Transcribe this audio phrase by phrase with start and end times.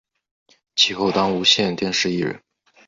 [0.75, 2.41] 其后当无线电视艺人。